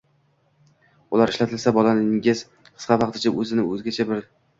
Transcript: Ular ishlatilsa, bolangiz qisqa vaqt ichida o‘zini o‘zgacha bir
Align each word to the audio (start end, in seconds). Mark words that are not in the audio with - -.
Ular 1.17 1.33
ishlatilsa, 1.33 1.73
bolangiz 1.75 2.41
qisqa 2.77 2.97
vaqt 3.03 3.21
ichida 3.21 3.35
o‘zini 3.45 3.67
o‘zgacha 3.75 4.07
bir 4.13 4.27